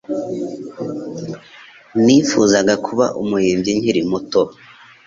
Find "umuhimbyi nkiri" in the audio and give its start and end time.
3.21-4.01